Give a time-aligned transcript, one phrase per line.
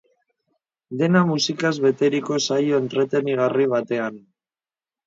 [1.01, 4.23] Dena musikaz beteriko saio entretenigarri batean.